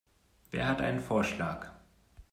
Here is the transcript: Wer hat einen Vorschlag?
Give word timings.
Wer 0.49 0.67
hat 0.67 0.81
einen 0.81 0.99
Vorschlag? 0.99 1.71